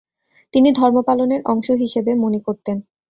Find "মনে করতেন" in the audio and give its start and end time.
2.23-2.77